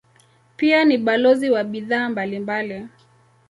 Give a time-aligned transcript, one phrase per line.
[0.57, 2.87] Pia ni balozi wa bidhaa mbalimbali.